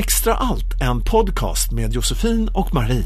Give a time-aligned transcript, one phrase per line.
[0.00, 3.04] Extra allt, en podcast med Josefin och Marie.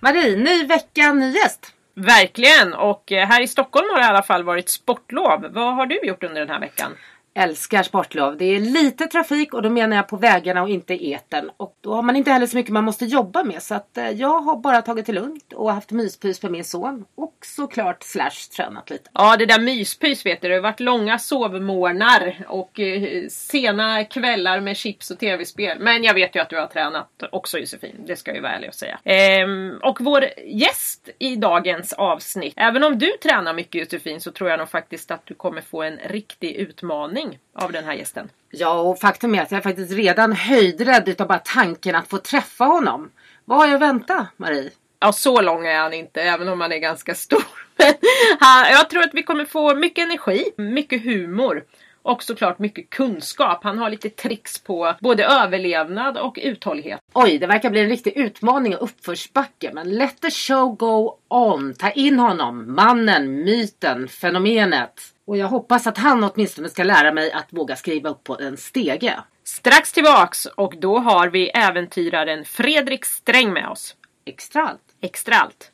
[0.00, 1.72] Marie, ny vecka, ny gäst.
[1.94, 2.74] Verkligen!
[2.74, 5.46] Och eh, här i Stockholm har det i alla fall varit sportlov.
[5.50, 6.92] Vad har du gjort under den här veckan?
[7.34, 8.36] Älskar sportlov.
[8.36, 11.24] Det är lite trafik och då menar jag på vägarna och inte eten.
[11.24, 11.50] etern.
[11.56, 13.62] Och då har man inte heller så mycket man måste jobba med.
[13.62, 17.04] Så att eh, jag har bara tagit det lugnt och haft myspys för min son.
[17.14, 19.10] Och såklart slash tränat lite.
[19.14, 20.48] Ja, det där myspys vet du.
[20.48, 25.78] Det har varit långa sovmorgnar och eh, sena kvällar med chips och tv-spel.
[25.80, 27.96] Men jag vet ju att du har tränat också Josefin.
[28.06, 28.98] Det ska jag ju vara ärlig och säga.
[29.04, 32.54] Ehm, och vår gäst i dagens avsnitt.
[32.56, 35.82] Även om du tränar mycket Josefin så tror jag nog faktiskt att du kommer få
[35.82, 37.23] en riktig utmaning
[37.54, 38.30] av den här gästen.
[38.50, 42.18] Ja, och faktum är att jag är faktiskt redan höjdrädd utav bara tanken att få
[42.18, 43.10] träffa honom.
[43.44, 44.70] Vad har jag att vänta, Marie?
[45.00, 47.44] Ja, så lång är han inte, även om han är ganska stor.
[48.40, 51.64] Han, jag tror att vi kommer få mycket energi, mycket humor
[52.04, 53.64] och såklart mycket kunskap.
[53.64, 57.00] Han har lite tricks på både överlevnad och uthållighet.
[57.12, 59.70] Oj, det verkar bli en riktig utmaning och uppförsbacke.
[59.74, 61.74] Men let the show go on.
[61.74, 64.92] Ta in honom, mannen, myten, fenomenet.
[65.26, 68.56] Och jag hoppas att han åtminstone ska lära mig att våga skriva upp på en
[68.56, 69.14] stege.
[69.44, 73.96] Strax tillbaks och då har vi äventyraren Fredrik Sträng med oss.
[74.26, 74.80] Extra allt.
[75.02, 75.70] Extra allt.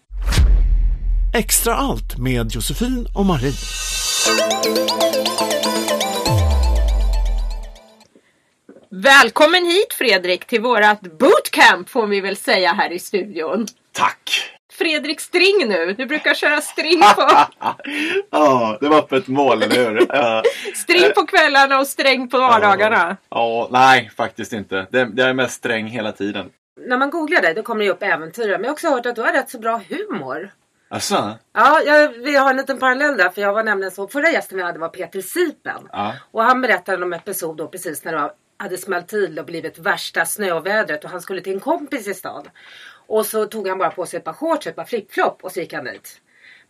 [1.35, 3.53] Extra allt med Josefin och Marie.
[8.93, 13.67] Välkommen hit Fredrik till vårat bootcamp får vi väl säga här i studion.
[13.93, 14.51] Tack!
[14.73, 15.93] Fredrik String nu.
[15.93, 17.31] Du brukar köra string på,
[18.31, 20.07] Ja, det var öppet mål, eller hur?
[20.77, 23.17] String på kvällarna och sträng på vardagarna.
[23.29, 24.87] Ja, nej, faktiskt inte.
[24.91, 26.51] Det, det är mest sträng hela tiden.
[26.87, 28.59] När man googlar dig då kommer det upp äventyrare.
[28.59, 30.51] Men jag har också hört att du har rätt så bra humor.
[30.89, 31.39] Asså?
[31.55, 33.31] Ja, jag, vi har en liten parallell där.
[33.31, 34.09] För jag var nämligen så.
[34.09, 35.89] Förra gästen vi hade var Peter Sipen.
[35.93, 36.15] Ja.
[36.31, 39.47] Och han berättade om en episod då precis när det var, hade smält till och
[39.47, 41.05] blivit värsta snövädret.
[41.05, 42.49] Och han skulle till en kompis i stan.
[43.07, 45.53] Och så tog han bara på sig ett par shorts och ett par flipflop och
[45.53, 46.21] så gick han dit.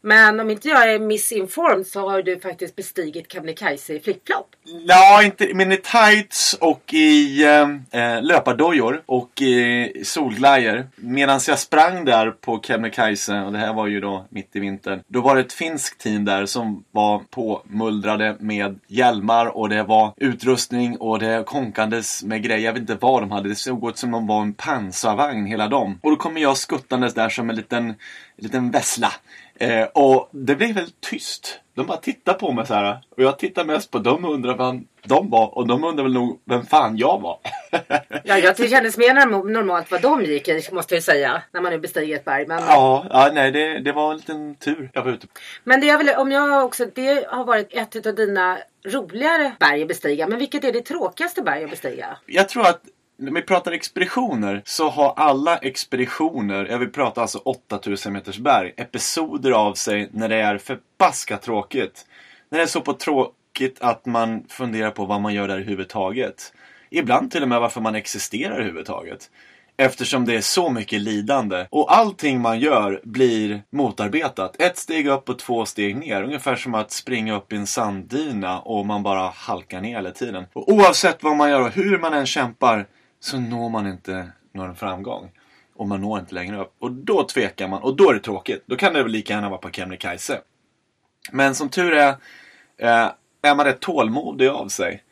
[0.02, 4.46] Men om inte jag är missinformed så har du faktiskt bestigit Kebnekaise i flipflop.
[4.64, 10.88] Ja, inte, men i tights och i eh, eh löpardojor och i solglajjor.
[10.96, 15.02] Medan jag sprang där på Kebnekaise, och det här var ju då mitt i vintern.
[15.06, 20.12] Då var det ett finskt team där som var påmullrade med hjälmar och det var
[20.16, 22.64] utrustning och det konkandes med grejer.
[22.64, 23.48] Jag vet inte vad de hade.
[23.48, 25.98] Det såg ut som om de var en pansarvagn hela dagen.
[26.02, 27.94] Och då kommer jag skuttandes där som en liten, en
[28.36, 29.12] liten vessla.
[29.60, 31.60] Eh, och det blev väldigt tyst.
[31.74, 32.98] De bara tittade på mig så här.
[33.16, 35.58] Och jag tittade mest på dem och undrade vem de var.
[35.58, 37.38] Och de undrade väl nog vem fan jag var.
[38.24, 41.42] Ja, jag det kändes mer norm- normalt vad de gick i måste jag säga.
[41.52, 42.46] När man nu bestiger ett berg.
[42.46, 45.32] Men, ja, ja, nej det, det var en liten tur jag var ute på.
[45.64, 49.82] men det, jag vill, om jag också, det har varit ett av dina roligare berg
[49.82, 50.26] att bestiga.
[50.26, 52.18] Men vilket är det tråkigaste berg att bestiga?
[52.26, 52.80] Jag tror att
[53.20, 58.72] när vi pratar expeditioner så har alla expeditioner, jag vill prata alltså 8000 meters berg,
[58.76, 62.06] episoder av sig när det är förbaskat tråkigt.
[62.48, 66.52] När det är så på tråkigt att man funderar på vad man gör där överhuvudtaget.
[66.90, 69.30] Ibland till och med varför man existerar överhuvudtaget.
[69.76, 71.66] Eftersom det är så mycket lidande.
[71.70, 74.60] Och allting man gör blir motarbetat.
[74.60, 76.22] Ett steg upp och två steg ner.
[76.22, 80.44] Ungefär som att springa upp i en sanddyna och man bara halkar ner hela tiden.
[80.52, 82.86] Och oavsett vad man gör och hur man än kämpar
[83.20, 85.30] så når man inte någon framgång.
[85.74, 86.74] Och man når inte längre upp.
[86.78, 88.62] Och då tvekar man och då är det tråkigt.
[88.66, 90.40] Då kan det väl lika gärna vara på Kebnekaise.
[91.32, 92.08] Men som tur är,
[92.76, 93.10] eh,
[93.42, 95.02] är man rätt tålmodig av sig.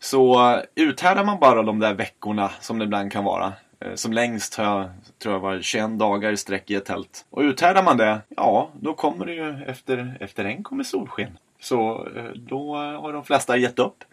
[0.00, 3.52] Så uthärdar man bara de där veckorna som det ibland kan vara.
[3.80, 7.26] Eh, som längst har jag, tror jag var 21 dagar i sträck i ett tält.
[7.30, 11.38] Och uthärdar man det, ja då kommer det ju efter, efter en kommer solsken.
[11.60, 14.04] Så eh, då har de flesta gett upp.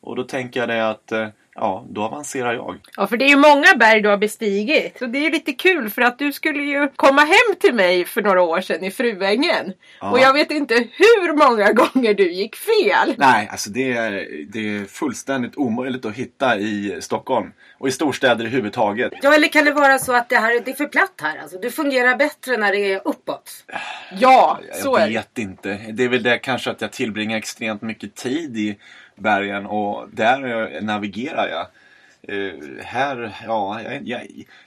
[0.00, 2.78] Och då tänker jag det att, eh, ja då avancerar jag.
[2.96, 4.98] Ja, för det är ju många berg du har bestigit.
[4.98, 8.04] Så det är ju lite kul för att du skulle ju komma hem till mig
[8.04, 9.72] för några år sedan i Fruängen.
[10.00, 10.10] Ja.
[10.10, 13.14] Och jag vet inte hur många gånger du gick fel.
[13.18, 17.52] Nej, alltså det är, det är fullständigt omöjligt att hitta i Stockholm.
[17.78, 19.12] Och i storstäder överhuvudtaget.
[19.22, 21.38] Ja, eller kan det vara så att det här det är för platt här?
[21.42, 23.50] Alltså, du fungerar bättre när det är uppåt.
[24.18, 25.14] Ja, så är Jag det.
[25.14, 25.80] vet inte.
[25.92, 28.76] Det är väl det kanske att jag tillbringar extremt mycket tid i
[29.22, 31.66] bergen och där navigerar jag.
[32.28, 34.20] Eh, här, ja, jag, jag,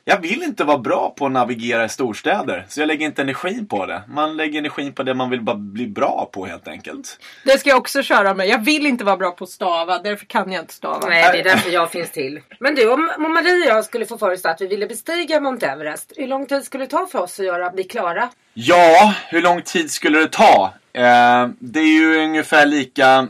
[0.05, 2.65] jag vill inte vara bra på att navigera i storstäder.
[2.69, 4.01] Så jag lägger inte energin på det.
[4.07, 7.19] Man lägger energin på det man vill bara bli bra på helt enkelt.
[7.43, 8.47] Det ska jag också köra med.
[8.47, 9.99] Jag vill inte vara bra på att stava.
[9.99, 11.07] Därför kan jag inte stava.
[11.07, 12.41] Nej, det är därför jag finns till.
[12.59, 15.39] Men du, om, om Marie och jag skulle få för oss att vi ville bestiga
[15.39, 16.13] Mount Everest.
[16.15, 18.29] Hur lång tid skulle det ta för oss att göra, bli klara?
[18.53, 20.73] Ja, hur lång tid skulle det ta?
[20.93, 23.27] Eh, det är ju ungefär lika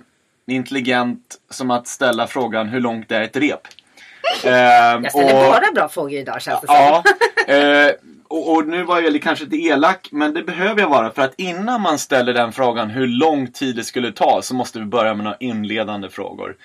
[0.53, 3.61] intelligent som att ställa frågan hur långt är ett rep?
[4.45, 6.75] Ehm, Jag ställer och- bara bra frågor idag känns det som.
[6.75, 7.03] Ja,
[7.53, 7.91] eh,
[8.27, 11.11] och, och nu var jag kanske lite elak, men det behöver jag vara.
[11.11, 14.79] För att innan man ställer den frågan hur lång tid det skulle ta så måste
[14.79, 16.55] vi börja med några inledande frågor.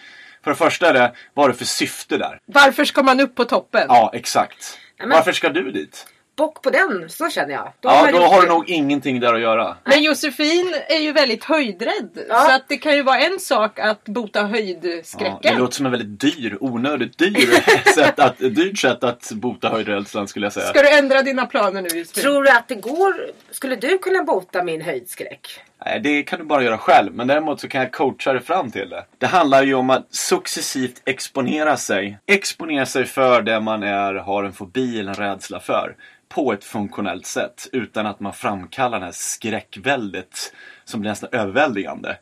[0.44, 2.38] För det första är det, vad är det för syfte där?
[2.47, 3.85] Varför ska man upp på toppen?
[3.88, 4.79] Ja, exakt.
[4.97, 6.06] Ja, men- Varför ska du dit?
[6.40, 7.72] Bock på den, så känner jag.
[7.81, 8.52] Ja, man då gjort har du det.
[8.52, 9.76] nog ingenting där att göra.
[9.84, 12.10] Men Josefin är ju väldigt höjdrädd.
[12.28, 12.40] Ja.
[12.40, 15.38] Så att det kan ju vara en sak att bota Ja, höjdskräcken.
[15.54, 17.50] det låter som en väldigt dyr, onödigt dyr
[17.94, 20.66] sätt att, dyrt sätt att bota höjdrädslan skulle jag säga.
[20.66, 22.22] Ska du ändra dina planer nu Josefin?
[22.22, 23.14] Tror du att det går?
[23.50, 25.60] Skulle du kunna bota min höjdskräck?
[26.03, 27.15] Det kan du bara göra själv.
[27.15, 29.05] Men däremot så kan jag coacha dig fram till det.
[29.19, 32.19] Det handlar ju om att successivt exponera sig.
[32.27, 35.97] Exponera sig för det man är, har en fobi eller en rädsla för.
[36.29, 37.69] På ett funktionellt sätt.
[37.73, 40.53] Utan att man framkallar det här skräckväldet
[40.85, 42.17] som blir nästan överväldigande.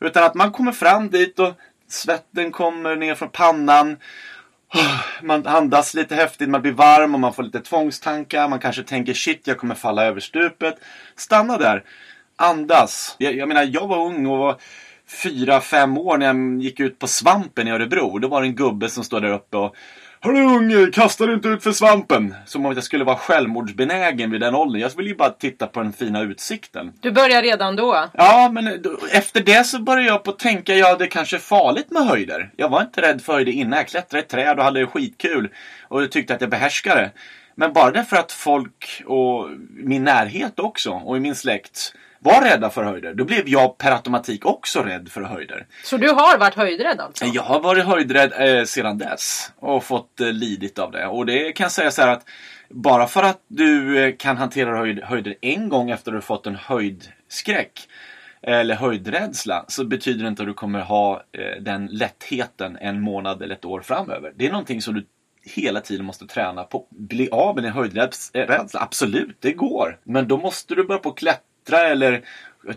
[0.00, 1.52] Utan att man kommer fram dit och
[1.88, 3.96] svetten kommer ner från pannan.
[5.22, 8.48] Man andas lite häftigt, man blir varm och man får lite tvångstankar.
[8.48, 10.74] Man kanske tänker shit, jag kommer falla över stupet.
[11.16, 11.84] Stanna där.
[12.42, 13.16] Andas.
[13.18, 14.56] Jag, jag menar, jag var ung och var
[15.22, 18.18] fyra, fem år när jag gick ut på svampen i Örebro.
[18.18, 19.76] Då var det en gubbe som stod där uppe och
[20.24, 22.34] Hörru unge, kasta dig inte ut för svampen!
[22.46, 24.80] Som om jag skulle vara självmordsbenägen vid den åldern.
[24.80, 26.92] Jag ville ju bara titta på den fina utsikten.
[27.00, 28.08] Du börjar redan då.
[28.12, 31.40] Ja, men då, efter det så började jag på att tänka, ja det kanske är
[31.40, 32.50] farligt med höjder.
[32.56, 33.78] Jag var inte rädd för höjder innan.
[33.78, 35.48] Jag klättrade i träd och hade skitkul.
[35.88, 37.10] Och tyckte att jag behärskade.
[37.54, 42.70] Men bara därför att folk och min närhet också och i min släkt var rädda
[42.70, 43.14] för höjder.
[43.14, 45.66] Då blev jag per automatik också rädd för höjder.
[45.84, 47.24] Så du har varit höjdrädd alltså?
[47.24, 51.06] Jag har varit höjdrädd eh, sedan dess och fått eh, lidit av det.
[51.06, 52.24] Och det kan jag säga så här att
[52.68, 56.46] bara för att du eh, kan hantera höjd, höjder en gång efter att du fått
[56.46, 57.88] en höjdskräck
[58.42, 63.42] eller höjdrädsla så betyder det inte att du kommer ha eh, den lättheten en månad
[63.42, 64.32] eller ett år framöver.
[64.36, 65.06] Det är någonting som du
[65.44, 66.86] hela tiden måste träna på.
[66.90, 69.98] Bli av med din höjdrädsla, absolut, det går.
[70.04, 72.24] Men då måste du börja på att klättra eller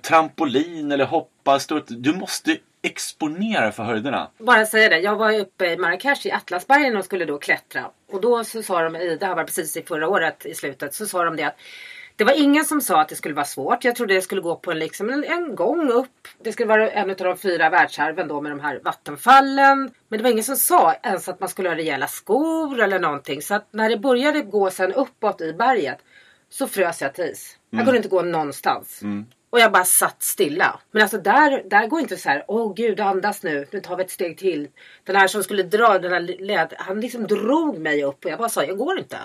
[0.01, 1.85] trampolin eller hoppa, stort.
[1.87, 4.29] Du måste exponera för höjderna.
[4.37, 7.91] Bara säga det, jag var uppe i Marrakesh i Atlasbergen och skulle då klättra.
[8.11, 11.05] Och då så sa de, det här var precis i förra året i slutet, så
[11.05, 11.57] sa de det att
[12.17, 13.83] det var ingen som sa att det skulle vara svårt.
[13.83, 16.27] Jag trodde det skulle gå på en, liksom en, en gång upp.
[16.43, 19.91] Det skulle vara en av de fyra världsarven då med de här vattenfallen.
[20.07, 23.41] Men det var ingen som sa ens att man skulle ha rejäla skor eller någonting.
[23.41, 25.97] Så att när det började gå sen uppåt i berget
[26.49, 27.57] så frös jag till is.
[27.75, 29.01] Jag kunde inte gå någonstans.
[29.49, 30.79] Och jag bara satt stilla.
[30.91, 34.03] Men alltså där, där går inte så här, åh gud andas nu, nu tar vi
[34.03, 34.67] ett steg till.
[35.03, 38.39] Den här som skulle dra, den här led, han liksom drog mig upp och jag
[38.39, 39.17] bara sa, jag går inte.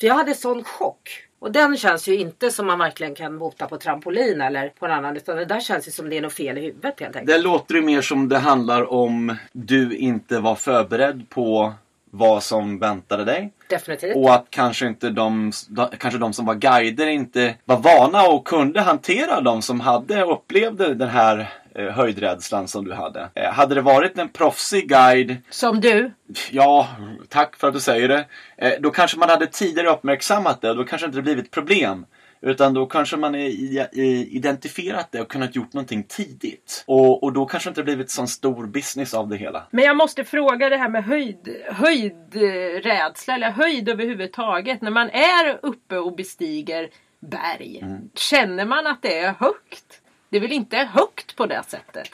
[0.00, 1.26] För jag hade sån chock.
[1.38, 4.92] Och den känns ju inte som man verkligen kan bota på trampolin eller på en
[4.92, 5.16] annan.
[5.16, 7.36] Utan det där känns ju som det är något fel i huvudet helt enkelt.
[7.36, 11.74] Det låter ju mer som det handlar om du inte var förberedd på
[12.10, 13.52] vad som väntade dig.
[13.68, 14.16] Definitivt.
[14.16, 15.52] Och att kanske inte de,
[15.98, 20.94] kanske de som var guider inte var vana och kunde hantera de som hade upplevde
[20.94, 23.28] den här eh, höjdrädslan som du hade.
[23.34, 26.12] Eh, hade det varit en proffsig guide Som du?
[26.50, 26.88] Ja,
[27.28, 28.24] tack för att du säger det.
[28.56, 32.06] Eh, då kanske man hade tidigare uppmärksammat det och då kanske inte det blivit problem.
[32.42, 33.98] Utan då kanske man är
[34.36, 36.84] identifierat det och kunnat gjort någonting tidigt.
[36.86, 39.66] Och, och då kanske inte det blivit sån stor business av det hela.
[39.70, 44.80] Men jag måste fråga det här med höjd, höjdrädsla eller höjd överhuvudtaget.
[44.82, 46.88] När man är uppe och bestiger
[47.20, 47.78] berg.
[47.82, 48.10] Mm.
[48.14, 50.00] Känner man att det är högt?
[50.28, 52.10] Det är väl inte högt på det sättet?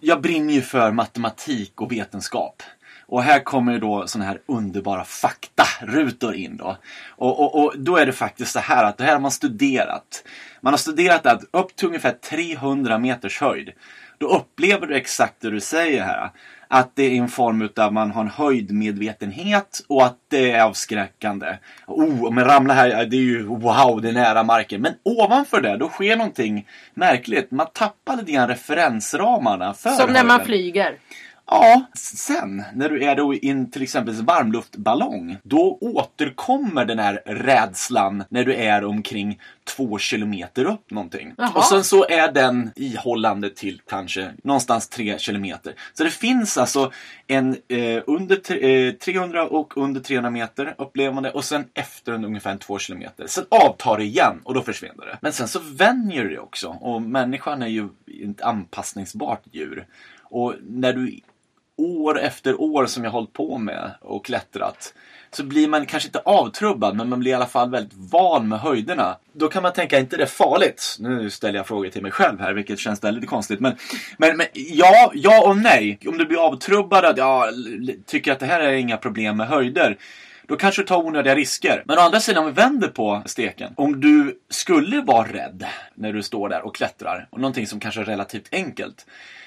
[0.00, 2.62] Jag brinner ju för matematik och vetenskap.
[3.10, 6.76] Och här kommer ju då såna här underbara faktarutor in då.
[7.08, 10.24] Och, och, och då är det faktiskt så här att det här har man studerat.
[10.60, 13.70] Man har studerat att upp till ungefär 300 meters höjd.
[14.18, 16.30] Då upplever du exakt det du säger här.
[16.68, 21.58] Att det är en form utav man har en höjdmedvetenhet och att det är avskräckande.
[21.86, 24.80] Oh, om jag ramlar här, det är ju wow, det är nära marken.
[24.80, 27.50] Men ovanför det, då sker någonting märkligt.
[27.50, 30.98] Man tappar lite grann referensramarna för Som när man flyger.
[31.50, 35.36] Ja, sen när du är då i en till exempel varmluftballong.
[35.42, 39.40] Då återkommer den här rädslan när du är omkring
[39.76, 41.34] två kilometer upp någonting.
[41.38, 41.52] Jaha.
[41.54, 45.74] Och sen så är den ihållande till kanske någonstans tre kilometer.
[45.94, 46.92] Så det finns alltså
[47.26, 52.56] en eh, under eh, 300 och under 300 meter upplevande och sen efter en ungefär
[52.56, 53.26] två kilometer.
[53.26, 55.18] Sen avtar det igen och då försvinner det.
[55.20, 57.88] Men sen så vänjer dig också och människan är ju
[58.30, 59.86] ett anpassningsbart djur.
[60.22, 61.20] Och när du
[61.80, 64.94] år efter år som jag hållit på med och klättrat
[65.32, 68.60] så blir man kanske inte avtrubbad men man blir i alla fall väldigt van med
[68.60, 69.16] höjderna.
[69.32, 70.96] Då kan man tänka, är inte det farligt?
[70.98, 73.60] Nu ställer jag frågor till mig själv här vilket känns väldigt konstigt.
[73.60, 73.76] Men,
[74.16, 75.98] men, men ja, ja och nej.
[76.06, 77.48] Om du blir avtrubbad, ja,
[78.06, 79.98] tycker att det här är inga problem med höjder.
[80.46, 81.82] Då kanske du tar onödiga risker.
[81.86, 83.72] Men å andra sidan, om vi vänder på steken.
[83.76, 88.00] Om du skulle vara rädd när du står där och klättrar, och någonting som kanske
[88.00, 89.06] är relativt enkelt.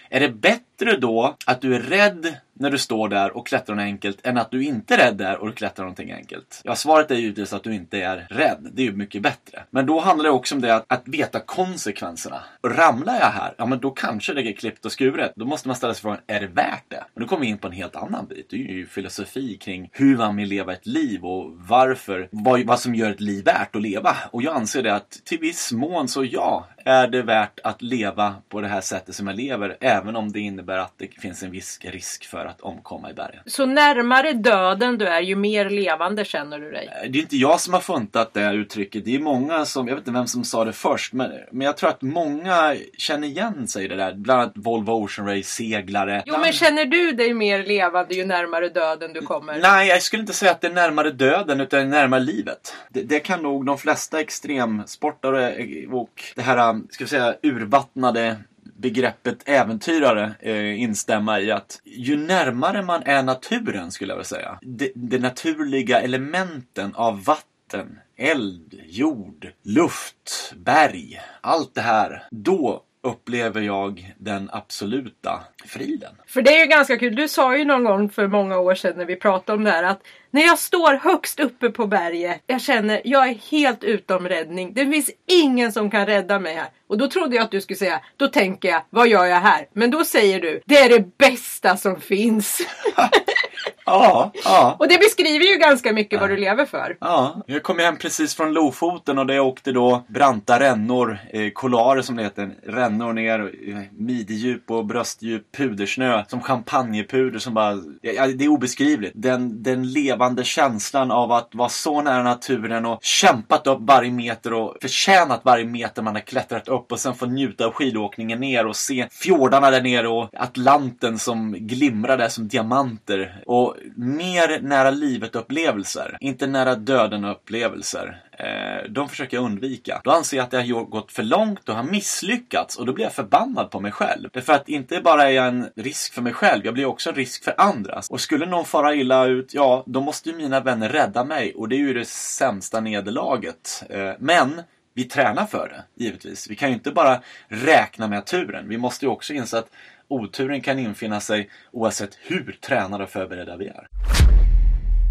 [0.10, 3.84] Är det bättre då att du är rädd när du står där och klättrar något
[3.84, 6.62] enkelt än att du inte är rädd där och du klättrar någonting enkelt?
[6.64, 8.70] Ja, svaret är givetvis att du inte är rädd.
[8.74, 9.64] Det är ju mycket bättre.
[9.70, 12.44] Men då handlar det också om det att, att veta konsekvenserna.
[12.62, 15.34] Och ramlar jag här, ja men då kanske det är klippt och skuret.
[15.36, 17.04] Då måste man ställa sig frågan, är det värt det?
[17.14, 18.48] Och då kommer vi in på en helt annan bit.
[18.50, 22.80] Det är ju filosofi kring hur man vill leva ett liv och varför, vad, vad
[22.80, 24.16] som gör ett liv värt att leva.
[24.32, 28.36] Och jag anser det att till viss mån så ja, är det värt att leva
[28.50, 29.78] på det här sättet som jag lever.
[29.80, 33.44] Även om det innebär att det finns en viss risk för att omkomma i bergen.
[33.46, 36.90] Så närmare döden du är, ju mer levande känner du dig.
[37.10, 39.06] Det är inte jag som har funtat det uttrycket.
[39.06, 41.78] Det är många som, jag vet inte vem som sa det först, men, men jag
[41.78, 44.14] tror att många känner igen sig i det där.
[44.14, 46.24] Bland annat Volvo Ocean Race, seglare.
[46.26, 49.60] Jo, men känner du dig mer levande ju närmare döden du kommer?
[49.60, 52.76] Nej, jag skulle inte säga att det är närmare döden utan närmare livet.
[52.90, 55.56] Det, det kan nog de flesta extremsportare
[55.92, 58.36] och det här, ska vi säga, urvattnade
[58.84, 64.60] begreppet äventyrare eh, instämma i att ju närmare man är naturen skulle jag vilja säga.
[64.62, 72.24] De, de naturliga elementen av vatten, eld, jord, luft, berg, allt det här.
[72.32, 76.16] Då upplever jag den absoluta friden.
[76.28, 77.16] För det är ju ganska kul.
[77.16, 79.84] Du sa ju någon gång för många år sedan när vi pratade om det här
[79.84, 84.74] att när jag står högst uppe på berget, jag känner jag är helt utom räddning.
[84.74, 86.70] Det finns ingen som kan rädda mig här.
[86.88, 89.68] Och då trodde jag att du skulle säga, då tänker jag, vad gör jag här?
[89.74, 92.62] Men då säger du, det är det bästa som finns.
[93.86, 94.76] Ja, ja.
[94.80, 96.98] Och det beskriver ju ganska mycket vad du lever för.
[97.02, 102.02] Ja, jag kom hem precis från Lofoten och det åkte då branta rännor, eh, kolarer
[102.02, 108.28] som det heter, rännor ner, eh, midjedjup och bröstdjup pudersnö som champagnepuder som bara, ja,
[108.28, 109.14] det är obeskrivligt.
[109.16, 114.54] Den, den levande känslan av att vara så nära naturen och kämpat upp varje meter
[114.54, 118.68] och förtjänat varje meter man har klättrat upp och sen få njuta av skidåkningen ner
[118.68, 123.44] och se fjordarna där nere och Atlanten som glimrar där som diamanter.
[123.46, 128.24] Och mer nära livet upplevelser, inte nära döden upplevelser.
[128.32, 130.02] Eh, de försöker jag undvika.
[130.04, 133.06] Då anser jag att jag har gått för långt och har misslyckats och då blir
[133.06, 134.30] jag förbannad på mig själv.
[134.34, 137.16] Därför att inte bara är jag en risk för mig själv, jag blir också en
[137.16, 138.02] risk för andra.
[138.10, 141.70] Och skulle någon fara illa ut, ja, då måste ju mina vänner rädda mig och
[141.70, 143.84] det är ju det sämsta nederlaget.
[143.90, 144.62] Eh, men
[144.94, 146.50] vi tränar för det, givetvis.
[146.50, 148.70] Vi kan ju inte bara räkna med turen.
[148.70, 149.70] Vi måste ju också inse att
[150.14, 153.88] oturen kan infinna sig oavsett hur tränade och förberedda vi är.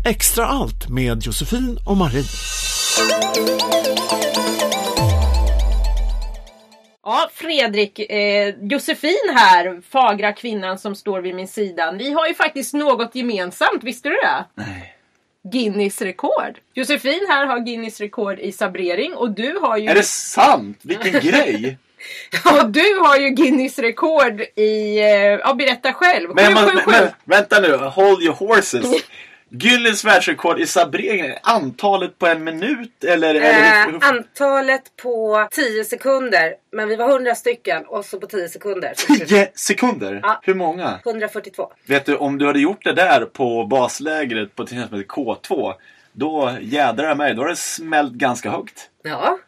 [0.05, 2.25] Extra allt med Josefin och Marie.
[7.05, 11.93] Ja, Fredrik, eh, Josefin här, fagra kvinnan som står vid min sida.
[11.93, 14.45] Vi har ju faktiskt något gemensamt, visste du det?
[14.55, 14.95] Nej.
[15.53, 16.59] Guinness rekord.
[16.75, 19.89] Josefin här har Guinness rekord i sabrering och du har ju...
[19.89, 20.79] Är det sant?
[20.83, 21.79] Vilken grej!
[22.61, 24.99] Och du har ju Guinness rekord i...
[24.99, 26.31] Eh, ja, berätta själv.
[26.35, 26.91] Men, man, 777.
[27.01, 29.05] men vänta nu, hold your horses.
[29.55, 33.35] Guinness världsrekord i sabrering, antalet på en minut eller?
[33.35, 36.55] eller Eh, antalet på 10 sekunder.
[36.71, 38.93] Men vi var 100 stycken och så på 10 sekunder.
[38.97, 40.21] så 10 sekunder?
[40.23, 40.41] Ja.
[40.43, 41.01] Hur många?
[41.05, 41.73] 142.
[41.87, 45.75] Vet du, om du hade gjort det där på baslägret på till exempel K2
[46.13, 48.91] då jädrar mig, då har det smällt ganska högt.
[49.03, 49.39] Ja.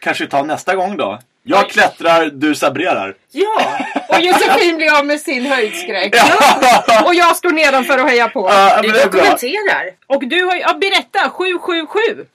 [0.00, 1.18] Kanske ta nästa gång då?
[1.46, 3.14] Jag klättrar, du sabrerar.
[3.32, 3.78] Ja.
[4.08, 6.14] Och Josefin blir av med sin höjdskräck.
[7.04, 8.48] Och jag står nedanför och hejar på.
[8.50, 9.90] Ja, Du dokumenterar.
[10.06, 10.60] Och du har ju...
[10.60, 11.30] Ja, berätta!
[11.30, 12.26] 777!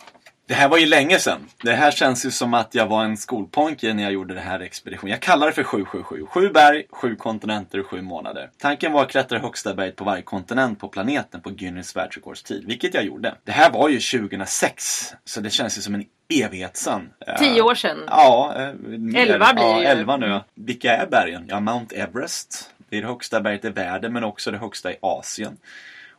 [0.50, 1.48] Det här var ju länge sedan.
[1.64, 4.60] Det här känns ju som att jag var en skolpojke när jag gjorde det här
[4.60, 5.12] expeditionen.
[5.12, 6.26] Jag kallar det för 777.
[6.26, 8.50] Sju berg, sju kontinenter och sju månader.
[8.58, 12.94] Tanken var att klättra högsta berget på varje kontinent på planeten på Guinness världsrekordstid, vilket
[12.94, 13.36] jag gjorde.
[13.44, 17.10] Det här var ju 2006, så det känns ju som en evighet sedan.
[17.40, 17.98] Tio år sedan.
[18.08, 19.22] Ja, eh.
[19.22, 19.86] Elva blir ja, det ju.
[19.86, 20.40] elva nu.
[20.56, 21.46] Vilka är bergen?
[21.48, 22.72] Ja, Mount Everest.
[22.90, 25.58] Det är det högsta berget i världen, men också det högsta i Asien.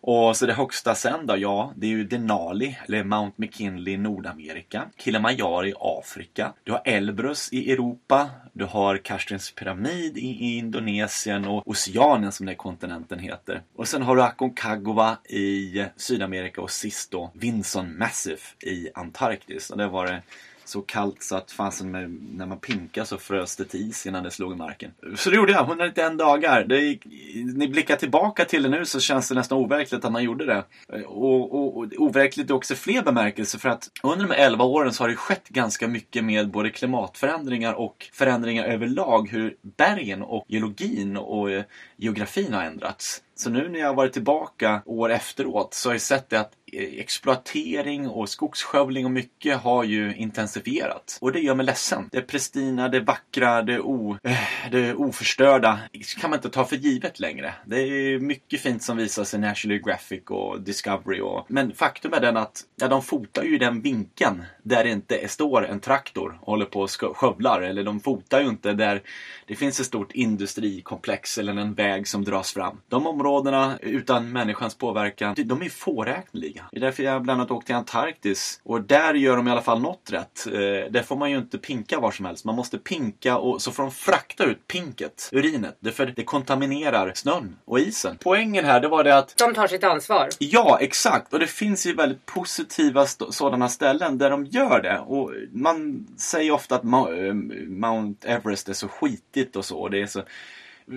[0.02, 3.97] Och så det högsta sen då, ja, det är ju Denali, eller Mount McKinley i
[3.97, 4.88] Nordamerika.
[4.97, 6.52] Kilimanjaro i Afrika.
[6.64, 8.30] Du har Elbrus i Europa.
[8.52, 13.62] Du har Karstens pyramid i, i Indonesien och Oceanien som den kontinenten heter.
[13.76, 19.71] Och sen har du Aconcagua i Sydamerika och sist då Vinson Massif i Antarktis.
[19.71, 20.23] Och det var det
[20.71, 24.25] så kallt så att fasen med, när man pinkade så frös det till is innan
[24.25, 24.91] det slog i marken.
[25.17, 26.65] Så det gjorde jag, 191 dagar.
[26.65, 27.07] Det gick,
[27.55, 30.65] ni blickar tillbaka till det nu så känns det nästan overkligt att man gjorde det.
[31.07, 34.93] Och, och, och overkligt är också fler bemärkelser för att under de här 11 åren
[34.93, 39.29] så har det skett ganska mycket med både klimatförändringar och förändringar överlag.
[39.31, 41.65] Hur bergen och geologin och eh,
[41.97, 43.23] geografin har ändrats.
[43.35, 46.53] Så nu när jag har varit tillbaka år efteråt så har jag sett det att
[46.73, 51.19] Eh, exploatering och skogsskövling och mycket har ju intensifierat.
[51.21, 52.09] Och det gör mig ledsen.
[52.12, 55.81] Det pristina, det vackra, det, o, eh, det oförstörda
[56.21, 57.55] kan man inte ta för givet längre.
[57.67, 61.21] Det är mycket fint som visas i National Geographic och Discovery.
[61.21, 61.47] Och...
[61.49, 65.67] Men faktum är den att ja, de fotar ju den vinkeln där det inte står
[65.67, 67.62] en traktor och håller på och skövlar.
[67.62, 69.03] Eller de fotar ju inte där
[69.47, 72.81] det finns ett stort industrikomplex eller en väg som dras fram.
[72.89, 76.60] De områdena utan människans påverkan, de är fåräkneliga.
[76.73, 78.61] Det är därför jag bland annat åkt till Antarktis.
[78.62, 80.47] Och där gör de i alla fall något rätt.
[80.47, 80.52] Eh,
[80.90, 82.45] där får man ju inte pinka var som helst.
[82.45, 85.76] Man måste pinka och så får de frakta ut pinket, urinet.
[85.81, 88.19] Därför det kontaminerar snön och isen.
[88.21, 89.37] Poängen här, det var det att...
[89.37, 90.29] De tar sitt ansvar.
[90.38, 91.33] Ja, exakt.
[91.33, 94.99] Och det finns ju väldigt positiva sådana ställen där de gör det.
[94.99, 97.35] Och man säger ofta att eh,
[97.69, 99.79] Mount Everest är så skitigt och så.
[99.79, 100.23] Och det är så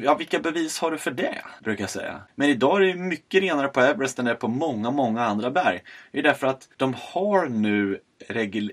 [0.01, 1.41] Ja, vilka bevis har du för det?
[1.63, 2.21] Brukar jag säga.
[2.35, 5.51] Men idag är det mycket renare på Everest än det är på många, många andra
[5.51, 5.81] berg.
[6.11, 7.99] Det är därför att de har nu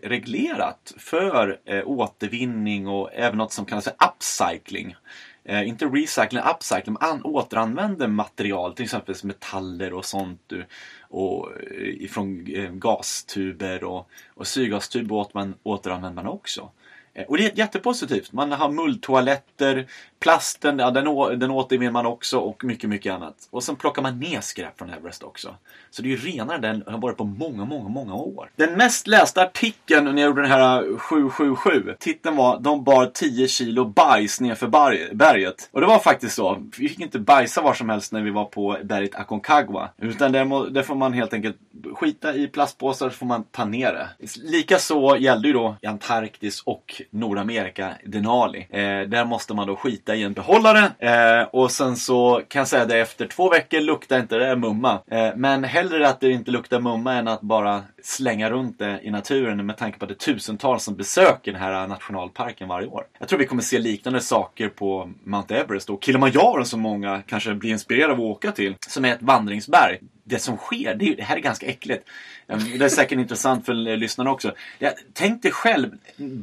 [0.02, 4.96] reglerat för eh, återvinning och även något som kallas för upcycling.
[5.44, 10.52] Eh, inte recycling, upcycling, Man återanvänder material, till exempel metaller och sånt.
[11.00, 15.26] Och, eh, ifrån eh, gastuber och, och syrgastuber
[15.62, 16.70] återanvänder man också.
[17.14, 18.32] Eh, och det är jättepositivt.
[18.32, 19.86] Man har mulltoaletter,
[20.20, 23.48] plasten, ja, den, den återvinner man också och mycket, mycket annat.
[23.50, 25.56] Och sen plockar man ner skräp från Everest också.
[25.90, 28.50] Så det är ju renare än den har varit på många, många, många år.
[28.56, 33.06] Den mest lästa artikeln när jag gjorde den här eh, 777, titeln var De bar
[33.06, 34.68] 10 kilo bajs nerför
[35.14, 35.68] berget.
[35.72, 36.62] Och det var faktiskt så.
[36.78, 39.88] Vi fick inte bajsa var som helst när vi var på berget Aconcagua.
[39.98, 41.56] Utan där, där får man helt enkelt
[41.94, 44.08] skita i plastpåsar så får man ta ner det.
[44.42, 48.66] Likaså gällde ju då i Antarktis och Nordamerika, Denali.
[48.70, 50.92] Eh, där måste man då skita i en behållare.
[50.98, 55.00] Eh, och sen så kan jag säga det efter två veckor luktar inte det mumma.
[55.10, 59.10] Eh, men hellre att det inte luktar mumma än att bara slänga runt det i
[59.10, 63.04] naturen med tanke på att det är tusentals som besöker den här nationalparken varje år.
[63.18, 67.54] Jag tror vi kommer se liknande saker på Mount Everest och Kilimanjaro som många kanske
[67.54, 68.76] blir inspirerade av att åka till.
[68.88, 69.98] Som är ett vandringsberg
[70.30, 72.08] det som sker, det, är, det här är ganska äckligt.
[72.46, 74.54] Det är säkert intressant för lyssnarna också.
[74.78, 75.90] Ja, tänk dig själv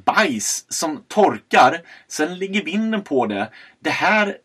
[0.06, 3.48] bajs som torkar, sen ligger vinden på det.
[3.80, 4.38] Det här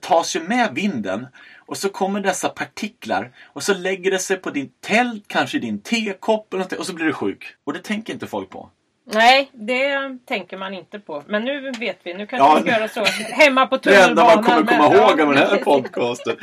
[0.00, 1.26] tas ju med vinden
[1.66, 5.80] och så kommer dessa partiklar och så lägger det sig på din tält, kanske din
[5.80, 7.56] tekopp och så blir du sjuk.
[7.64, 8.70] Och det tänker inte folk på.
[9.06, 11.22] Nej, det tänker man inte på.
[11.26, 12.14] Men nu vet vi.
[12.14, 13.04] Nu kanske ja, vi ska göra så
[13.34, 14.14] hemma på tunnelbanan.
[14.16, 16.36] Det enda man kommer komma ihåg av den här podcasten.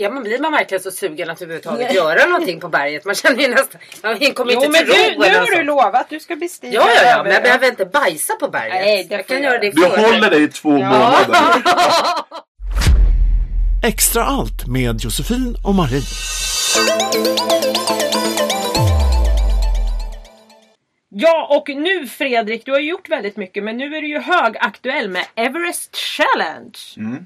[0.00, 3.04] Ja men blir man verkligen så sugen att överhuvudtaget göra någonting på berget?
[3.04, 6.06] Man känner ju nästan, man kommer jo, inte men till du, nu har du lovat,
[6.10, 8.74] du ska bestiga Ja ja ja, men jag behöver inte bajsa på berget.
[8.74, 10.88] Nej, jag kan göra det Du håller dig i två ja.
[10.88, 11.62] månader.
[13.84, 16.02] Extra allt med Josefin och Marie.
[21.08, 25.08] Ja, och nu Fredrik, du har gjort väldigt mycket, men nu är du ju högaktuell
[25.08, 26.78] med Everest Challenge.
[26.96, 27.24] Mm.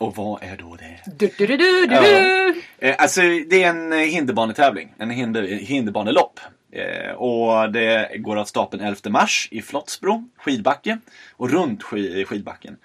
[0.00, 1.00] Och vad är då det?
[1.06, 1.94] Du, du, du, du, du.
[1.94, 2.54] Ja.
[2.78, 4.94] Eh, alltså det är en eh, hinderbanetävling.
[4.98, 6.40] En hinder, hinderbanelopp.
[6.72, 10.98] Eh, och det går av stapeln 11 mars i Flottsbro skidbacke.
[11.36, 12.76] Och runt skidbacken.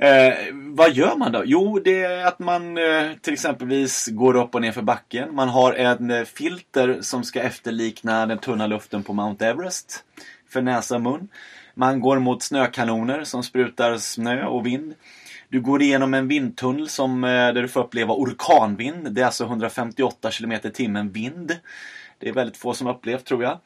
[0.00, 1.42] Eh, vad gör man då?
[1.44, 5.34] Jo, det är att man eh, till exempelvis går upp och ner för backen.
[5.34, 10.04] Man har en eh, filter som ska efterlikna den tunna luften på Mount Everest.
[10.48, 11.28] För näsa och mun.
[11.74, 14.94] Man går mot snökanoner som sprutar snö och vind.
[15.56, 19.12] Du går igenom en vindtunnel som, eh, där du får uppleva orkanvind.
[19.12, 21.56] Det är alltså 158 km i timmen vind.
[22.18, 23.58] Det är väldigt få som upplevt tror jag.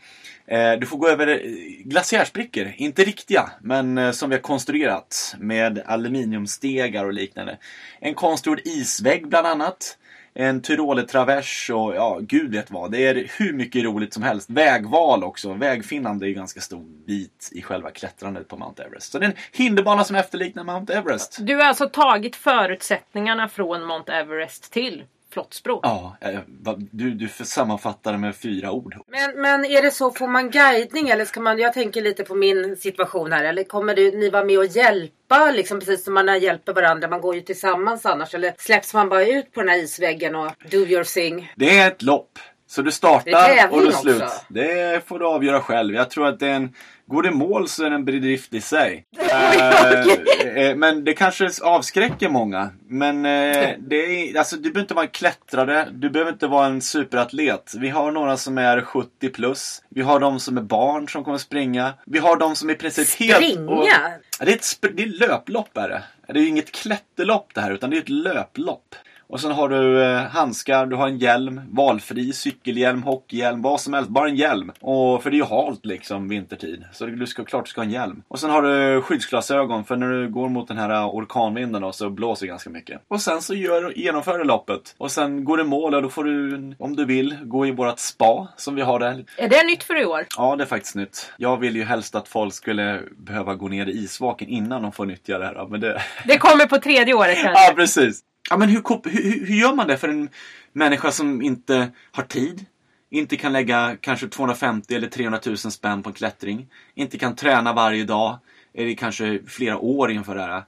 [0.46, 5.82] Eh, du får gå över glaciärsprickor, glaciärsbrickor, inte riktiga, men som vi har konstruerat med
[5.86, 7.58] aluminiumstegar och liknande.
[8.00, 9.98] En konstgjord isvägg bland annat
[10.34, 12.90] en Tyroletravers och ja, gud vet vad.
[12.90, 14.50] Det är hur mycket roligt som helst.
[14.50, 15.52] Vägval också.
[15.52, 19.12] Vägfinnande är ju ganska stor bit i själva klättrandet på Mount Everest.
[19.12, 21.38] Så det är en hinderbana som efterliknar Mount Everest.
[21.40, 25.80] Du har alltså tagit förutsättningarna från Mount Everest till Flottsbro.
[25.82, 26.40] Ja, eh,
[26.76, 28.96] du, du sammanfattar det med fyra ord.
[29.08, 32.34] Men, men är det så, får man guidning eller ska man, jag tänker lite på
[32.34, 36.40] min situation här, eller kommer du, ni vara med och hjälpa liksom precis som man
[36.40, 39.78] hjälper varandra, man går ju tillsammans annars eller släpps man bara ut på den här
[39.78, 41.52] isväggen och do your thing?
[41.56, 42.38] Det är ett lopp.
[42.66, 44.22] Så du Det är startar tävling och du slut.
[44.22, 44.44] också.
[44.48, 45.94] Det får du avgöra själv.
[45.94, 46.74] Jag tror att det är en...
[47.10, 49.04] Går det mål så är det en bedrift i sig.
[50.40, 52.70] Eh, eh, men det kanske avskräcker många.
[52.88, 55.88] Men eh, det är, alltså, du behöver inte vara en klättrare.
[55.92, 57.74] Du behöver inte vara en superatlet.
[57.78, 59.82] Vi har några som är 70 plus.
[59.88, 61.92] Vi har de som är barn som kommer springa.
[62.06, 63.36] Vi har de som i princip helt...
[63.36, 63.70] Springa?
[63.70, 63.84] Och,
[64.40, 66.02] det, är ett, det är löplopp är det.
[66.32, 68.94] Det är inget klätterlopp det här utan det är ett löplopp.
[69.30, 73.94] Och sen har du eh, handskar, du har en hjälm, valfri, cykelhjälm, hockeyhjälm, vad som
[73.94, 74.10] helst.
[74.10, 74.72] Bara en hjälm.
[74.80, 76.84] Och, för det är ju halt liksom vintertid.
[76.92, 78.22] Så du ska klart du ska ha en hjälm.
[78.28, 81.92] Och sen har du skyddsglasögon för när du går mot den här eh, orkanvinden då,
[81.92, 83.00] så blåser det ganska mycket.
[83.08, 84.94] Och sen så gör, genomför du loppet.
[84.98, 87.98] Och sen går du mål och då får du, om du vill, gå i vårat
[87.98, 89.24] spa som vi har där.
[89.36, 90.26] Är det nytt för i år?
[90.36, 91.32] Ja, det är faktiskt nytt.
[91.36, 95.06] Jag vill ju helst att folk skulle behöva gå ner i isvaken innan de får
[95.06, 95.66] nyttja det här.
[95.70, 96.02] Men det...
[96.24, 97.64] Det kommer på tredje året kanske?
[97.66, 98.20] Ja, precis.
[98.50, 100.28] Ja, men hur, hur, hur hur gör man det för en
[100.72, 102.66] människa som inte har tid?
[103.10, 106.68] Inte kan lägga kanske 250 eller 300 000 spänn på en klättring.
[106.94, 108.38] Inte kan träna varje dag.
[108.74, 110.64] Eller kanske flera år inför det här.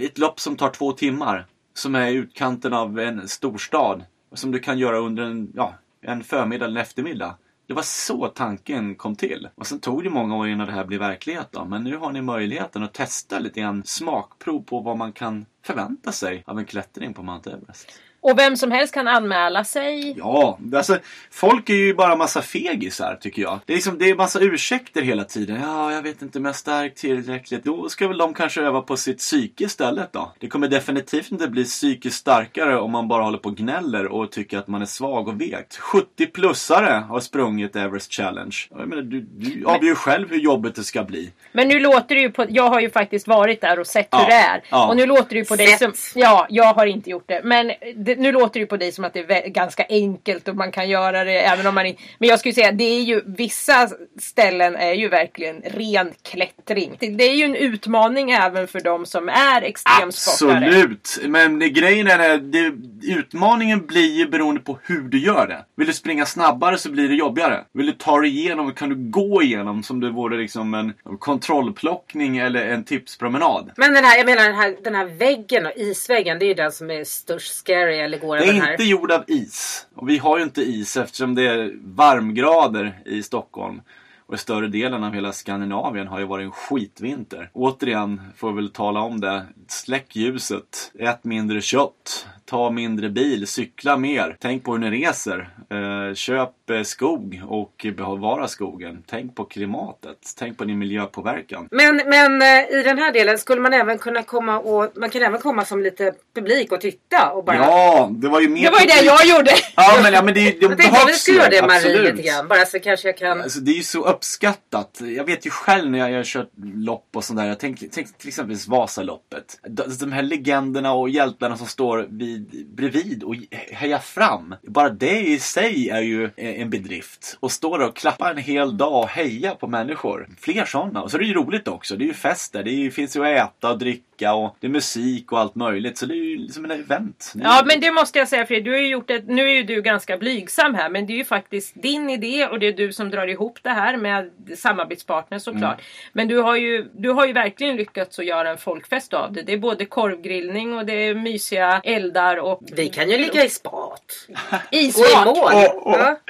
[0.00, 1.46] Ett lopp som tar två timmar.
[1.74, 4.04] Som är i utkanten av en storstad.
[4.32, 7.36] Som du kan göra under en, ja, en förmiddag eller en eftermiddag.
[7.74, 9.48] Det var så tanken kom till.
[9.54, 11.64] Och sen tog det många år innan det här blev verklighet då.
[11.64, 16.12] Men nu har ni möjligheten att testa lite grann smakprov på vad man kan förvänta
[16.12, 18.00] sig av en klättring på Mount Everest.
[18.24, 20.14] Och vem som helst kan anmäla sig.
[20.18, 20.98] Ja, alltså
[21.30, 23.58] folk är ju bara massa fegisar tycker jag.
[23.66, 25.60] Det är liksom, det är massa ursäkter hela tiden.
[25.62, 27.64] Ja, jag vet inte om jag är stark tillräckligt.
[27.64, 30.32] Då ska väl de kanske öva på sitt psyke istället då.
[30.38, 34.32] Det kommer definitivt inte bli psykiskt starkare om man bara håller på och gnäller och
[34.32, 35.78] tycker att man är svag och vekt.
[35.78, 38.56] 70-plussare har sprungit Everest Challenge.
[38.70, 41.30] Jag menar, du, du avgör ju själv hur jobbigt det ska bli.
[41.52, 42.46] Men nu låter det ju på...
[42.48, 44.62] Jag har ju faktiskt varit där och sett Ja, hur det är.
[44.70, 44.88] ja.
[44.88, 45.92] Och nu låter det ju på dig som...
[46.14, 47.40] Ja, jag har inte gjort det.
[47.44, 50.56] Men det, nu låter det ju på dig som att det är ganska enkelt och
[50.56, 52.02] man kan göra det även om man inte...
[52.18, 53.22] Men jag skulle säga, det är ju...
[53.26, 53.88] Vissa
[54.20, 56.96] ställen är ju verkligen ren klättring.
[57.00, 60.66] Det, det är ju en utmaning även för de som är extremsportare.
[60.66, 61.18] Absolut!
[61.24, 62.72] Men det, grejen är att det,
[63.02, 65.64] utmaningen blir ju beroende på hur du gör det.
[65.76, 67.64] Vill du springa snabbare så blir det jobbigare.
[67.72, 72.38] Vill du ta dig igenom, kan du gå igenom som det vore liksom en kontrollplockning
[72.38, 73.70] eller en tipspromenad.
[73.76, 76.54] Men den här, jag menar den här, den här väggen och isväggen, det är ju
[76.54, 78.72] den som är störst scary eller går Det över är den här.
[78.72, 79.86] inte gjord av is.
[79.94, 83.80] Och vi har ju inte is eftersom det är varmgrader i Stockholm.
[84.26, 87.50] Och större delen av hela Skandinavien har ju varit en skitvinter.
[87.52, 89.46] Återigen får jag väl tala om det.
[89.68, 90.92] Släck ljuset.
[90.98, 92.26] Ät mindre kött.
[92.46, 93.46] Ta mindre bil.
[93.46, 94.36] Cykla mer.
[94.40, 95.48] Tänk på hur ni reser.
[95.70, 99.02] Eh, köp eh, skog och bevara skogen.
[99.06, 100.18] Tänk på klimatet.
[100.38, 101.68] Tänk på din miljöpåverkan.
[101.70, 105.22] Men, men eh, i den här delen skulle man även kunna komma och man kan
[105.22, 108.70] även komma som lite publik och titta och bara Ja, det var ju mer Det
[108.70, 109.50] var ju det jag gjorde!
[109.76, 112.22] Ja, men, ja, men det, det Jag tänkte att vi ska göra det Marie lite
[112.22, 112.48] grann.
[112.48, 113.40] Bara så kanske jag kan...
[113.40, 115.00] Alltså, det är ju så uppskattat.
[115.00, 117.46] Jag vet ju själv när jag har kört lopp och sånt där.
[117.46, 119.60] Jag tänker tänk, till exempel Vasaloppet.
[119.68, 122.33] De, de här legenderna och hjältarna som står vid,
[122.66, 124.54] bredvid och heja fram.
[124.62, 127.36] Bara det i sig är ju en bedrift.
[127.40, 130.28] Och stå där och klappa en hel dag och heja på människor.
[130.38, 131.02] Fler sådana.
[131.02, 131.96] Och så är det ju roligt också.
[131.96, 132.62] Det är ju fest där.
[132.62, 135.98] Det finns ju att äta och dricka och det är musik och allt möjligt.
[135.98, 137.32] Så det är ju liksom en event.
[137.34, 139.54] Ja ju- men det måste jag säga Fredrik, du har ju gjort ett, nu är
[139.54, 142.72] ju du ganska blygsam här men det är ju faktiskt din idé och det är
[142.72, 145.62] du som drar ihop det här med samarbetspartner såklart.
[145.80, 145.84] Mm.
[146.12, 149.42] Men du har, ju, du har ju verkligen lyckats att göra en folkfest av det.
[149.42, 153.48] Det är både korvgrillning och det är mysiga eldar och Vi kan ju ligga i
[153.48, 154.28] spat.
[154.70, 155.24] I isvak.
[155.24, 155.36] mål.
[155.52, 155.96] Åh, åh.
[155.98, 156.20] Ja.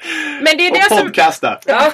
[0.42, 0.98] Men det är Och det som...
[1.06, 1.58] podcasta.
[1.66, 1.92] Ja.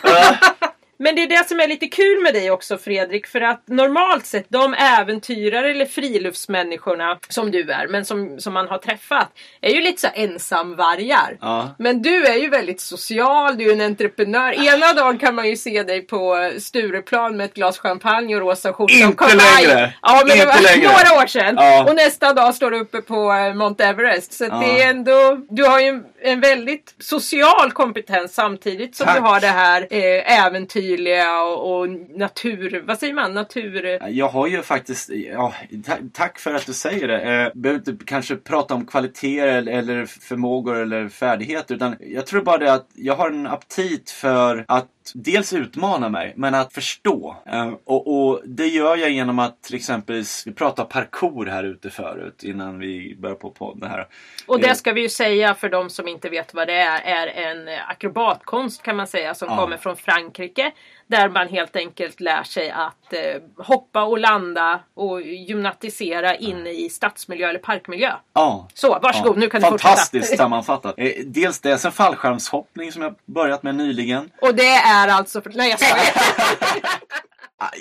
[1.03, 3.27] Men det är det som är lite kul med dig också Fredrik.
[3.27, 8.69] För att normalt sett de äventyrare eller friluftsmänniskorna som du är, men som, som man
[8.69, 9.29] har träffat,
[9.61, 11.37] är ju lite så ensamvargar.
[11.41, 11.75] Ja.
[11.79, 14.53] Men du är ju väldigt social, du är en entreprenör.
[14.75, 18.73] Ena dagen kan man ju se dig på Stureplan med ett glas champagne och rosa
[18.73, 19.95] skjorta Inte längre.
[20.03, 20.89] Ja, men det Inte var längre.
[20.89, 21.55] några år sedan.
[21.59, 21.85] Ja.
[21.85, 24.33] Och nästa dag står du uppe på eh, Mount Everest.
[24.33, 24.57] Så Ja.
[24.67, 29.17] det är ändå, du har ju en, en väldigt social kompetens samtidigt som Tack.
[29.17, 32.83] du har det här eh, äventyrliga och, och natur...
[32.87, 33.35] Vad säger man?
[33.35, 34.09] Natur...
[34.09, 35.55] Jag har ju faktiskt, ja,
[35.87, 37.21] ta, tack för att du säger det.
[37.21, 41.75] Eh, behöver inte kanske prata om kvaliteter eller, förmågor eller färdigheter.
[41.75, 46.33] Utan jag tror bara det att jag har en aptit för att dels utmana mig,
[46.37, 47.37] men att förstå.
[47.47, 51.91] Eh, och, och det gör jag genom att till exempel, vi pratade parkour här ute
[51.91, 54.07] förut innan vi började på podden här.
[54.47, 54.69] Och Eh.
[54.69, 57.69] det ska vi ju säga för de som inte vet vad det är, är en
[57.89, 59.57] akrobatkonst kan man säga som Ja.
[59.57, 60.71] kommer från Frankrike.
[61.07, 66.89] Där man helt enkelt lär sig att eh, hoppa och landa och gymnatisera inne i
[66.91, 68.13] stadsmiljö eller parkmiljö.
[68.33, 68.69] Ja.
[68.75, 70.43] Så, varsågod, nu kan du Fantastiskt fortsätta.
[70.43, 70.95] sammanfattat.
[70.99, 74.31] Eh, dels det, sen fallskärmshoppning som jag börjat med nyligen.
[74.41, 75.43] Och det är alltså...
[75.55, 76.07] Nej, jag skojar.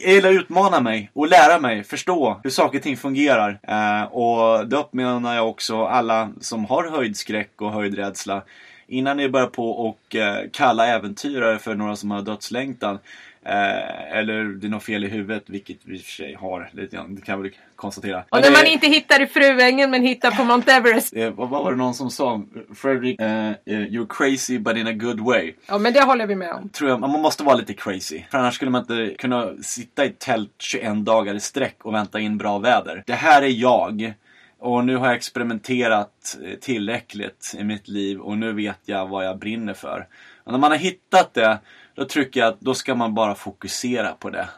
[0.03, 3.59] Jag gillar att utmana mig och lära mig förstå hur saker och ting fungerar.
[3.67, 8.41] Eh, och det uppmanar jag också alla som har höjdskräck och höjdrädsla.
[8.89, 12.99] Innan ni börjar på och eh, kalla äventyrare för några som har dödslängtan.
[13.45, 16.69] Eh, eller det är något fel i huvudet, vilket vi i och för sig har
[16.73, 17.15] lite grann.
[17.15, 18.23] Det kan jag väl konstatera.
[18.29, 21.13] Och när man inte hittar i Fruängen men hittar på Mount Everest.
[21.15, 22.43] Eh, vad vad var det någon som sa?
[22.75, 25.53] Fredrik, eh, eh, you're crazy but in a good way.
[25.67, 26.69] Ja, men det håller vi med om.
[26.69, 28.23] Tror jag, man måste vara lite crazy.
[28.31, 31.93] För annars skulle man inte kunna sitta i ett tält 21 dagar i sträck och
[31.93, 33.03] vänta in bra väder.
[33.05, 34.13] Det här är jag.
[34.59, 39.25] Och nu har jag experimenterat eh, tillräckligt i mitt liv och nu vet jag vad
[39.25, 40.07] jag brinner för.
[40.43, 41.59] Och när man har hittat det,
[41.95, 44.49] då tycker jag att då ska man bara fokusera på det.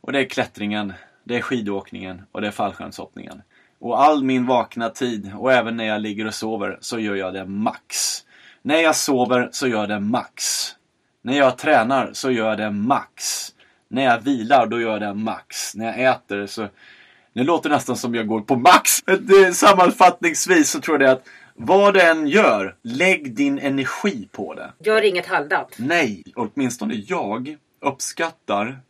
[0.00, 0.92] Och det är klättringen,
[1.24, 3.42] det är skidåkningen och det är fallskärmshoppningen.
[3.78, 7.34] Och all min vakna tid och även när jag ligger och sover så gör jag
[7.34, 8.22] det max.
[8.62, 10.44] När jag sover så gör jag det max.
[11.22, 13.48] När jag tränar så gör jag det max.
[13.88, 15.74] När jag vilar då gör jag det max.
[15.74, 16.68] När jag äter så...
[17.36, 19.02] Det låter nästan som jag går på max.
[19.20, 24.54] Det- Sammanfattningsvis så tror jag det att vad du än gör, lägg din energi på
[24.54, 24.72] det.
[24.84, 25.76] Gör inget halvdant.
[25.78, 28.80] Nej, åtminstone jag uppskattar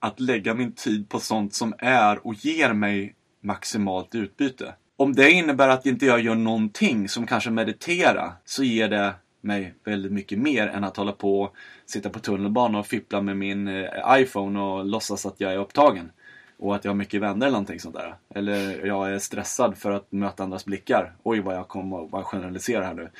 [0.00, 4.74] att lägga min tid på sånt som är och ger mig maximalt utbyte.
[4.96, 9.74] Om det innebär att inte jag gör någonting som kanske meditera så ger det mig
[9.84, 11.50] väldigt mycket mer än att hålla på
[11.86, 16.10] sitta på tunnelbanan och fippla med min eh, iPhone och låtsas att jag är upptagen.
[16.58, 18.14] Och att jag har mycket vänner eller någonting sånt där.
[18.34, 21.16] Eller jag är stressad för att möta andras blickar.
[21.22, 23.10] Oj vad jag kommer vad jag generaliserar här nu.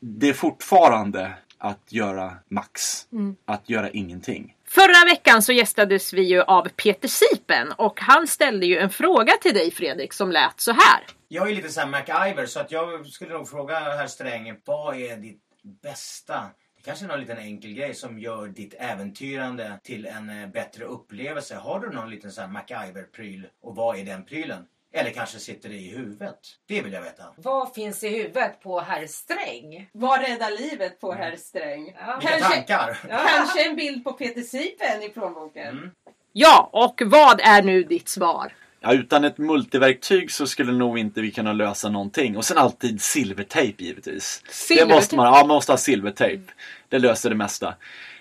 [0.00, 3.06] Det är fortfarande att göra max.
[3.44, 4.56] Att göra ingenting.
[4.68, 9.32] Förra veckan så gästades vi ju av Peter Sipen och han ställde ju en fråga
[9.42, 11.06] till dig Fredrik som lät så här.
[11.28, 14.56] Jag är lite såhär MacIver så att jag skulle nog fråga herr Sträng.
[14.64, 15.42] Vad är ditt
[15.82, 16.44] bästa?
[16.84, 21.54] Kanske någon liten enkel grej som gör ditt äventyrande till en eh, bättre upplevelse.
[21.56, 23.46] Har du någon liten sån här MacIver-pryl?
[23.62, 24.66] Och vad är den prylen?
[24.94, 26.38] Eller kanske sitter det i huvudet?
[26.66, 27.24] Det vill jag veta.
[27.36, 29.88] Vad finns i huvudet på herr Sträng?
[29.92, 31.94] Vad räddar livet på herr Sträng?
[32.06, 32.16] Ja.
[32.20, 32.98] Vilka Kanske- tankar?
[33.28, 35.90] Kanske en bild på Peter Sipen i plånboken?
[36.32, 38.52] Ja, och vad är nu ditt svar?
[38.82, 42.36] Ja, utan ett multiverktyg så skulle nog inte vi kunna lösa någonting.
[42.36, 44.42] Och sen alltid silvertejp givetvis.
[44.46, 44.94] Det Silvertejp?
[44.94, 46.42] måste man, ja, man måste ha silvertejp.
[46.88, 47.74] Det löser det mesta.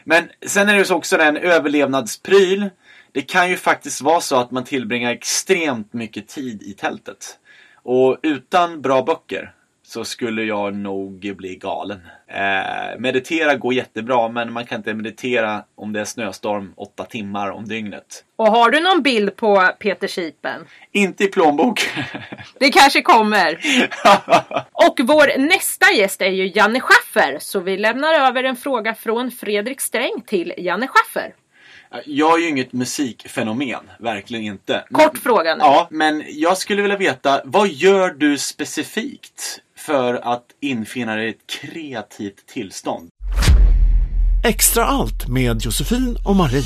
[0.03, 2.69] Men sen är det ju så också en överlevnadspryl.
[3.11, 7.37] Det kan ju faktiskt vara så att man tillbringar extremt mycket tid i tältet.
[7.83, 9.53] Och utan bra böcker
[9.91, 11.99] så skulle jag nog bli galen.
[12.27, 17.51] Eh, meditera går jättebra men man kan inte meditera om det är snöstorm åtta timmar
[17.51, 18.23] om dygnet.
[18.35, 20.65] Och har du någon bild på Peter Sipen?
[20.91, 21.89] Inte i plånbok.
[22.59, 23.53] Det kanske kommer.
[24.71, 29.31] Och vår nästa gäst är ju Janne Schaffer, så vi lämnar över en fråga från
[29.31, 31.33] Fredrik Sträng till Janne Schaffer.
[32.05, 34.83] Jag är ju inget musikfenomen, verkligen inte.
[34.91, 35.61] Kort fråga nu.
[35.63, 41.29] Ja, men jag skulle vilja veta, vad gör du specifikt för att infinna dig i
[41.29, 43.09] ett kreativt tillstånd?
[44.45, 46.63] Extra allt med Josefin och Marie.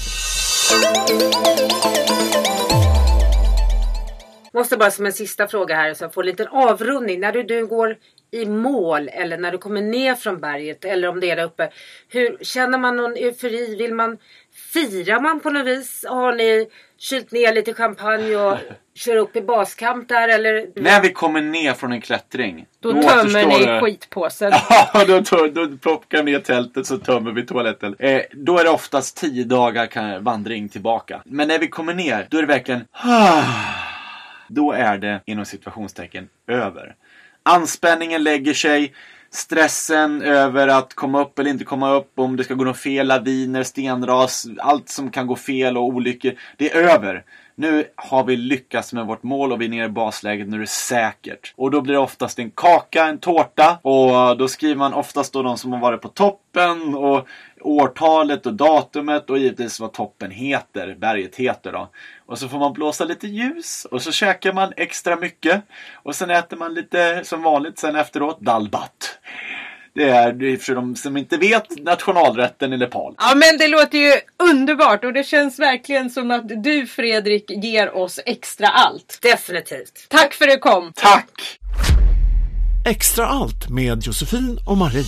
[4.54, 7.20] Måste bara som en sista fråga här så jag får en liten avrundning.
[7.20, 7.98] När du, du går
[8.32, 11.70] i mål eller när du kommer ner från berget eller om det är där uppe.
[12.10, 13.76] Hur, känner man någon eufori?
[13.76, 14.18] Vill man
[14.56, 16.06] Firar man på något vis?
[16.10, 18.58] Har ni kylt ner lite champagne och
[18.96, 20.68] kör upp i baskamp där eller?
[20.76, 22.66] När vi kommer ner från en klättring.
[22.80, 24.52] Då tömmer återstår ni det- skitpåsen.
[24.70, 27.96] Ja, då, då, då plockar vi ner tältet så tömmer vi toaletten.
[28.00, 31.22] Eh, då är det oftast tio dagar kan, vandring tillbaka.
[31.26, 32.86] Men när vi kommer ner, då är det verkligen...
[34.48, 36.96] Då är det inom situationstecken över.
[37.44, 38.94] Anspänningen lägger sig.
[39.36, 43.08] Stressen över att komma upp eller inte komma upp, om det ska gå något fel,
[43.08, 46.34] laviner, stenras, allt som kan gå fel och olyckor.
[46.58, 47.24] Det är över.
[47.58, 50.62] Nu har vi lyckats med vårt mål och vi är nere i basläget, nu är
[50.62, 51.54] det säkert.
[51.56, 55.34] Och då blir det oftast en kaka, en tårta och eh, då skriver man oftast
[55.34, 57.28] då de som har varit på toppen och
[57.62, 61.90] årtalet och datumet och givetvis vad toppen heter, berget heter då.
[62.26, 65.62] Och så får man blåsa lite ljus och så käkar man extra mycket.
[65.94, 69.20] Och sen äter man lite som vanligt sen efteråt dalbat.
[69.96, 73.16] Det är för de som inte vet nationalrätten i Nepal.
[73.18, 74.14] Ja men det låter ju
[74.50, 79.20] underbart och det känns verkligen som att du Fredrik ger oss extra allt.
[79.22, 80.06] Definitivt.
[80.10, 80.92] Tack för att du kom!
[80.96, 81.60] Tack!
[82.88, 85.04] Extra allt med Josefin och Marie.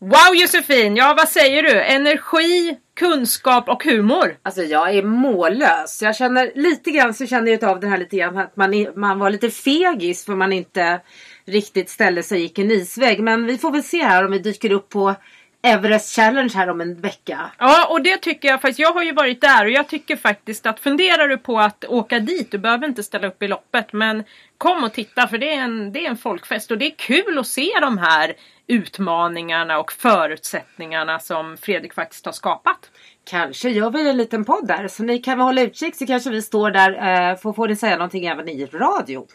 [0.00, 0.96] Wow Josefin!
[0.96, 1.82] Ja, vad säger du?
[1.82, 4.36] Energi, kunskap och humor.
[4.42, 6.02] Alltså jag är mållös.
[6.02, 9.18] Jag känner lite grann så känner jag av det här lite grann att man, man
[9.18, 11.00] var lite fegis för man inte
[11.44, 13.20] riktigt ställde sig gick en isväg.
[13.20, 15.14] Men vi får väl se här om vi dyker upp på
[15.62, 17.50] Everest Challenge här om en vecka.
[17.58, 18.78] Ja, och det tycker jag faktiskt.
[18.78, 22.18] Jag har ju varit där och jag tycker faktiskt att funderar du på att åka
[22.18, 24.24] dit, du behöver inte ställa upp i loppet, men
[24.58, 27.38] kom och titta för det är en, det är en folkfest och det är kul
[27.38, 28.34] att se de här
[28.66, 32.90] utmaningarna och förutsättningarna som Fredrik faktiskt har skapat.
[33.24, 36.30] Kanske gör vi en liten podd där så ni kan väl hålla utkik så kanske
[36.30, 39.26] vi står där eh, för får ni säga någonting även i radio.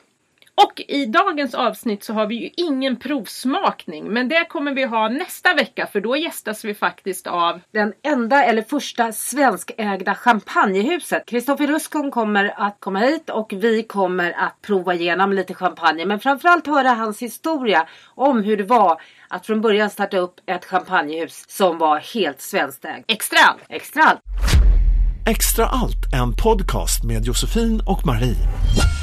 [0.62, 5.10] Och i dagens avsnitt så har vi ju ingen provsmakning men det kommer vi ha
[5.10, 11.26] nästa vecka för då gästas vi faktiskt av Den enda eller första svenskägda champagnehuset.
[11.26, 16.20] Kristoffer Ruskon kommer att komma hit och vi kommer att prova igenom lite champagne men
[16.20, 21.46] framförallt höra hans historia om hur det var att från början starta upp ett champagnehus
[21.48, 23.06] som var helt svenskägt.
[23.08, 23.62] Extra allt.
[23.70, 24.22] Extra allt!
[25.28, 28.97] Extra allt, en podcast med Josefin och Marie.